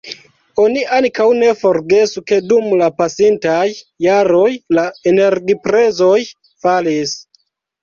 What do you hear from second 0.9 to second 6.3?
ankaŭ ne forgesu ke dum la pasintaj jaroj la energiprezoj